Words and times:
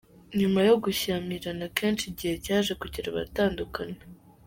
Nyuma 0.39 0.59
yo 0.69 0.75
gushyamirana 0.83 1.65
kenshi 1.77 2.03
igihe 2.11 2.33
cyaje 2.45 2.71
kugera 2.81 3.13
baratandukana. 3.15 3.97